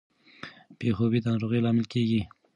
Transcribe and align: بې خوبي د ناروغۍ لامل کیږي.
بې 0.77 0.89
خوبي 0.97 1.19
د 1.21 1.25
ناروغۍ 1.33 1.59
لامل 1.63 1.85
کیږي. 1.93 2.21